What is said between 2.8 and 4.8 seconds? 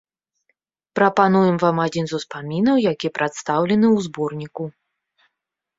які прадстаўлены ў зборніку.